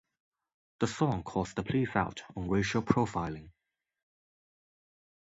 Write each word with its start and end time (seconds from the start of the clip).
The 0.79 0.87
song 0.87 1.21
calls 1.21 1.53
the 1.53 1.61
police 1.61 1.95
out 1.95 2.23
on 2.35 2.49
racial 2.49 2.81
profiling. 2.81 3.51